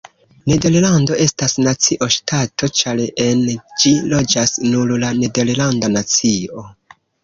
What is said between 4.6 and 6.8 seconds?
nur la nederlanda nacio.